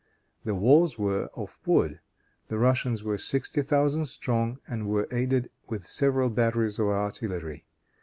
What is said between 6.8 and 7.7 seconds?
artillery.